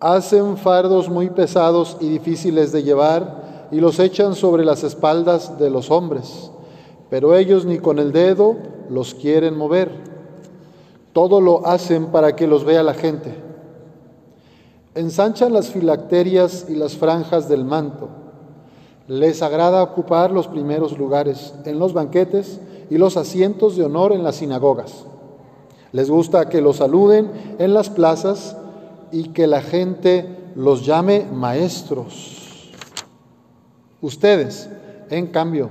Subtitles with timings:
[0.00, 5.70] hacen fardos muy pesados y difíciles de llevar y los echan sobre las espaldas de
[5.70, 6.50] los hombres,
[7.10, 8.56] pero ellos ni con el dedo
[8.90, 9.90] los quieren mover.
[11.12, 13.34] Todo lo hacen para que los vea la gente.
[14.94, 18.08] Ensanchan las filacterias y las franjas del manto.
[19.06, 24.22] Les agrada ocupar los primeros lugares en los banquetes y los asientos de honor en
[24.22, 25.04] las sinagogas.
[25.92, 28.56] Les gusta que los saluden en las plazas
[29.14, 32.72] y que la gente los llame maestros.
[34.00, 34.68] Ustedes,
[35.08, 35.70] en cambio,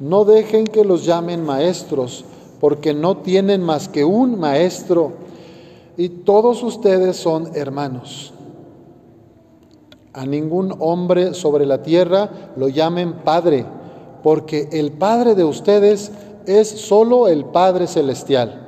[0.00, 2.26] no dejen que los llamen maestros,
[2.60, 5.14] porque no tienen más que un maestro
[5.96, 8.34] y todos ustedes son hermanos.
[10.12, 13.64] A ningún hombre sobre la tierra lo llamen Padre,
[14.22, 16.12] porque el Padre de ustedes
[16.44, 18.67] es solo el Padre Celestial.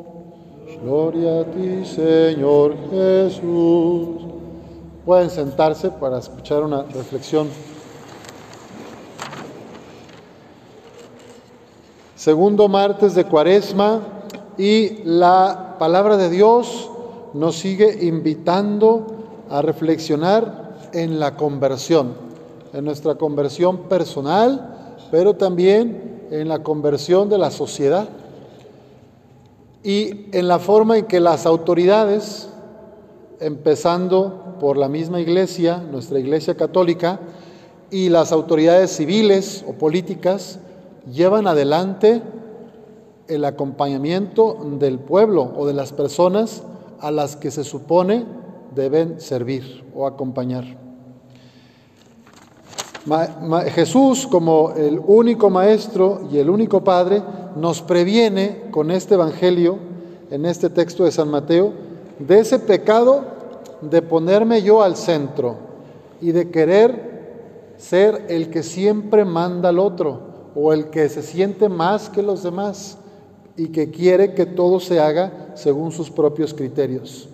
[0.83, 4.23] Gloria a ti, Señor Jesús.
[5.05, 7.49] Pueden sentarse para escuchar una reflexión.
[12.15, 13.99] Segundo martes de Cuaresma
[14.57, 16.89] y la palabra de Dios
[17.35, 19.05] nos sigue invitando
[19.51, 22.15] a reflexionar en la conversión,
[22.73, 28.09] en nuestra conversión personal, pero también en la conversión de la sociedad
[29.83, 32.49] y en la forma en que las autoridades,
[33.39, 37.19] empezando por la misma iglesia, nuestra iglesia católica,
[37.89, 40.59] y las autoridades civiles o políticas,
[41.11, 42.21] llevan adelante
[43.27, 46.63] el acompañamiento del pueblo o de las personas
[46.99, 48.25] a las que se supone
[48.75, 50.65] deben servir o acompañar.
[53.73, 57.21] Jesús, como el único maestro y el único padre,
[57.55, 59.77] nos previene con este Evangelio,
[60.29, 61.73] en este texto de San Mateo,
[62.19, 63.25] de ese pecado
[63.81, 65.57] de ponerme yo al centro
[66.21, 71.67] y de querer ser el que siempre manda al otro o el que se siente
[71.67, 72.97] más que los demás
[73.57, 77.27] y que quiere que todo se haga según sus propios criterios.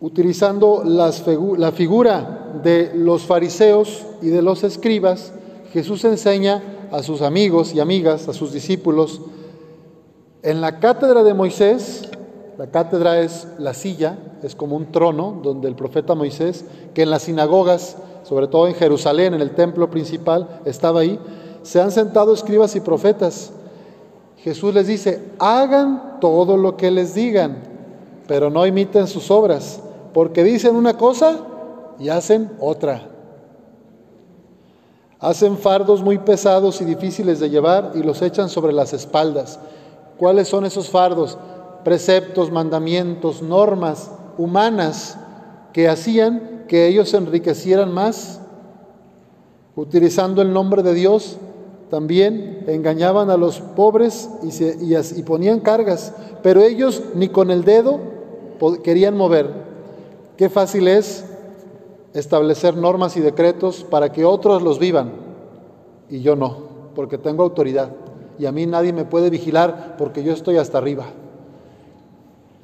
[0.00, 5.32] Utilizando la figura de los fariseos y de los escribas,
[5.72, 9.22] Jesús enseña a sus amigos y amigas, a sus discípulos,
[10.42, 12.08] en la cátedra de Moisés,
[12.58, 16.64] la cátedra es la silla, es como un trono donde el profeta Moisés,
[16.94, 21.18] que en las sinagogas, sobre todo en Jerusalén, en el templo principal, estaba ahí,
[21.62, 23.52] se han sentado escribas y profetas.
[24.38, 27.62] Jesús les dice, hagan todo lo que les digan,
[28.26, 29.80] pero no imiten sus obras,
[30.12, 31.38] porque dicen una cosa
[31.98, 33.11] y hacen otra.
[35.22, 39.60] Hacen fardos muy pesados y difíciles de llevar y los echan sobre las espaldas.
[40.18, 41.38] ¿Cuáles son esos fardos?
[41.84, 45.16] Preceptos, mandamientos, normas humanas
[45.72, 48.40] que hacían que ellos enriquecieran más.
[49.76, 51.36] Utilizando el nombre de Dios,
[51.88, 58.00] también engañaban a los pobres y ponían cargas, pero ellos ni con el dedo
[58.82, 59.48] querían mover.
[60.36, 61.24] Qué fácil es
[62.14, 65.12] establecer normas y decretos para que otros los vivan
[66.10, 66.56] y yo no,
[66.94, 67.90] porque tengo autoridad
[68.38, 71.06] y a mí nadie me puede vigilar porque yo estoy hasta arriba.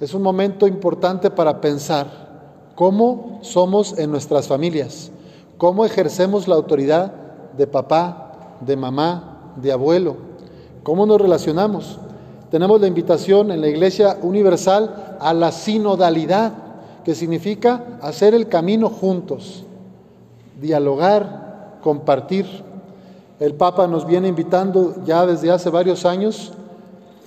[0.01, 2.29] Es un momento importante para pensar
[2.75, 5.11] cómo somos en nuestras familias,
[5.57, 7.13] cómo ejercemos la autoridad
[7.57, 10.17] de papá, de mamá, de abuelo,
[10.83, 11.99] cómo nos relacionamos.
[12.51, 16.53] Tenemos la invitación en la Iglesia Universal a la sinodalidad
[17.05, 19.65] que significa hacer el camino juntos,
[20.61, 22.47] dialogar, compartir.
[23.41, 26.53] El Papa nos viene invitando ya desde hace varios años,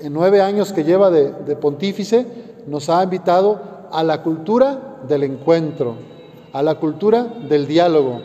[0.02, 2.26] en nueve años que lleva de, pontífice,
[2.68, 3.60] nos ha invitado
[3.92, 5.96] a la cultura del encuentro,
[6.54, 8.20] a la cultura del diálogo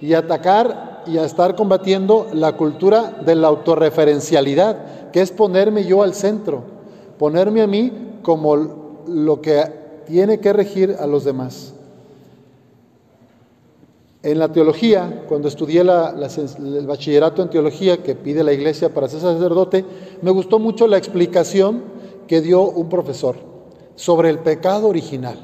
[0.00, 6.02] y atacar y a estar combatiendo la cultura de la autorreferencialidad, que es ponerme yo
[6.02, 6.62] al centro,
[7.18, 7.92] ponerme a mí
[8.22, 8.56] como
[9.06, 9.79] lo que
[10.10, 11.72] tiene que regir a los demás.
[14.24, 19.20] En la teología, cuando estudié el bachillerato en teología que pide la iglesia para ser
[19.20, 19.84] sacerdote,
[20.20, 21.84] me gustó mucho la explicación
[22.26, 23.36] que dio un profesor
[23.94, 25.38] sobre el pecado original.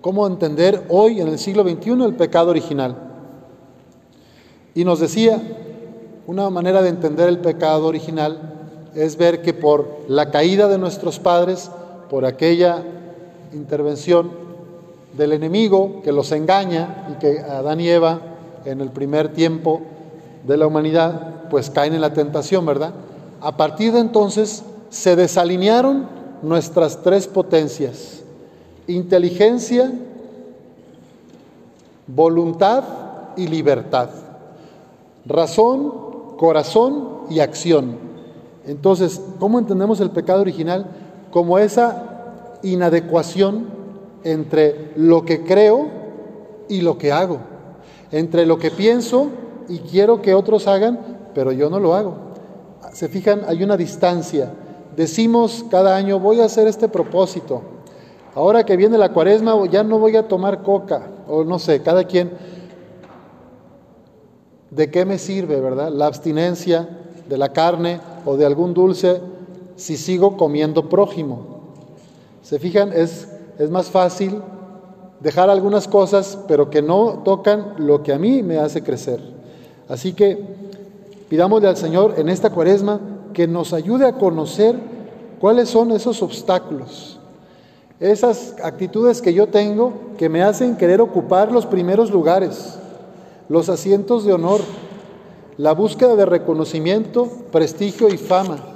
[0.00, 2.96] Cómo entender hoy, en el siglo XXI, el pecado original.
[4.74, 5.40] Y nos decía,
[6.26, 11.20] una manera de entender el pecado original es ver que por la caída de nuestros
[11.20, 11.70] padres,
[12.10, 12.84] por aquella
[13.54, 14.30] intervención
[15.16, 18.20] del enemigo que los engaña y que Adán y Eva
[18.64, 19.82] en el primer tiempo
[20.46, 22.92] de la humanidad pues caen en la tentación, ¿verdad?
[23.40, 26.06] A partir de entonces se desalinearon
[26.42, 28.22] nuestras tres potencias,
[28.86, 29.92] inteligencia,
[32.06, 32.84] voluntad
[33.36, 34.10] y libertad,
[35.26, 35.92] razón,
[36.36, 37.96] corazón y acción.
[38.66, 40.86] Entonces, ¿cómo entendemos el pecado original?
[41.30, 42.11] Como esa
[42.62, 43.66] inadecuación
[44.24, 45.88] entre lo que creo
[46.68, 47.38] y lo que hago,
[48.10, 49.28] entre lo que pienso
[49.68, 52.16] y quiero que otros hagan, pero yo no lo hago.
[52.92, 54.52] Se fijan, hay una distancia.
[54.96, 57.62] Decimos cada año, voy a hacer este propósito.
[58.34, 62.04] Ahora que viene la cuaresma, ya no voy a tomar coca, o no sé, cada
[62.04, 62.32] quien.
[64.70, 65.90] ¿De qué me sirve, verdad?
[65.90, 66.88] La abstinencia
[67.28, 69.20] de la carne o de algún dulce
[69.76, 71.61] si sigo comiendo prójimo.
[72.42, 73.28] Se fijan, es
[73.58, 74.42] es más fácil
[75.20, 79.20] dejar algunas cosas, pero que no tocan lo que a mí me hace crecer.
[79.88, 80.38] Así que
[81.28, 83.00] pidámosle al Señor en esta cuaresma
[83.32, 84.76] que nos ayude a conocer
[85.40, 87.18] cuáles son esos obstáculos,
[88.00, 92.78] esas actitudes que yo tengo que me hacen querer ocupar los primeros lugares,
[93.48, 94.60] los asientos de honor,
[95.56, 98.71] la búsqueda de reconocimiento, prestigio y fama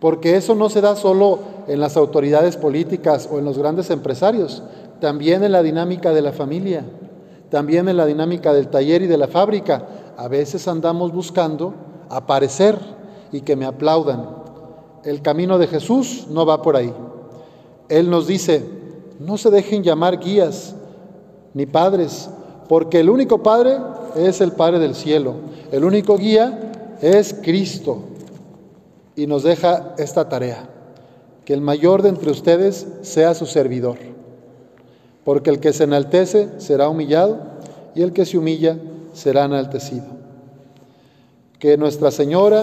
[0.00, 4.62] porque eso no se da solo en las autoridades políticas o en los grandes empresarios,
[5.00, 6.84] también en la dinámica de la familia,
[7.50, 9.86] también en la dinámica del taller y de la fábrica.
[10.16, 11.74] A veces andamos buscando
[12.10, 12.78] aparecer
[13.32, 14.28] y que me aplaudan.
[15.04, 16.92] El camino de Jesús no va por ahí.
[17.88, 18.64] Él nos dice,
[19.18, 20.74] no se dejen llamar guías
[21.54, 22.28] ni padres,
[22.68, 23.78] porque el único Padre
[24.16, 25.34] es el Padre del cielo.
[25.70, 28.02] El único guía es Cristo
[29.16, 30.68] y nos deja esta tarea,
[31.44, 33.96] que el mayor de entre ustedes sea su servidor,
[35.24, 37.38] porque el que se enaltece será humillado
[37.94, 38.78] y el que se humilla
[39.14, 40.04] será enaltecido.
[41.58, 42.62] Que Nuestra Señora,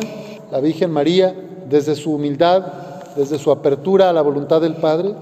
[0.51, 1.35] la Virgen María,
[1.67, 2.61] desde su humildad,
[3.15, 5.15] desde su apertura a la voluntad del Padre,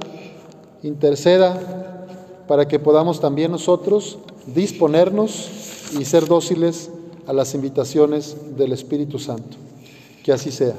[0.84, 1.58] interceda
[2.48, 4.20] para que podamos también nosotros
[4.54, 5.50] disponernos
[5.98, 6.90] y ser dóciles
[7.26, 9.58] a las invitaciones del Espíritu Santo.
[10.24, 10.76] Que así sea.